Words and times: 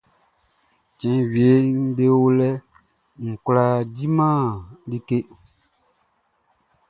Cɛn 0.99 1.17
wieʼm 1.31 1.81
be 1.95 2.05
o 2.23 2.25
lɛʼn, 2.37 2.63
n 3.33 3.33
kwlá 3.43 3.65
diman 3.95 4.41
like. 4.89 5.09